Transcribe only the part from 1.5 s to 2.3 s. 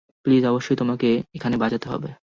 বাজাতে হবে।